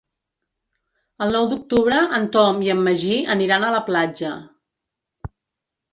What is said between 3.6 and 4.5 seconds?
a la platja.